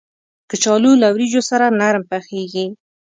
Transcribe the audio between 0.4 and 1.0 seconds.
کچالو